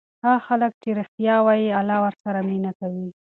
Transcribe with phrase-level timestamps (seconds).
[0.25, 3.07] هغه خلک چې ریښتیا وایي الله ورسره مینه کوي.